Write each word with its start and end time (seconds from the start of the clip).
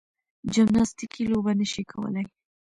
جمناستیکي 0.53 1.23
لوبه 1.31 1.51
نه 1.59 1.65
شي 1.71 1.83
کولای. 1.91 2.25